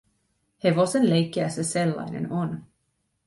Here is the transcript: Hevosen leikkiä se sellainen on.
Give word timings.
Hevosen 0.63 1.07
leikkiä 1.09 1.49
se 1.49 1.63
sellainen 1.63 2.31
on. 2.31 2.63